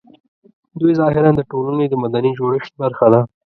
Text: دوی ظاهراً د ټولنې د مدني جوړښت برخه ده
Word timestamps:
دوی 0.79 0.93
ظاهراً 0.99 1.29
د 1.35 1.41
ټولنې 1.51 1.85
د 1.89 1.93
مدني 2.03 2.31
جوړښت 2.37 2.73
برخه 2.81 3.07
ده 3.13 3.21